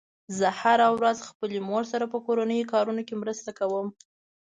زه 0.37 0.47
هره 0.59 0.87
ورځ 0.97 1.17
خپلې 1.29 1.57
مور 1.69 1.83
سره 1.91 2.05
په 2.13 2.17
کورنیو 2.25 2.69
کارونو 2.73 3.01
کې 3.07 3.15
مرسته 3.21 3.49
کوم 3.59 3.87